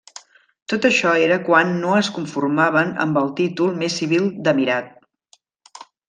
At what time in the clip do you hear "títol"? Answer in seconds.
3.43-3.69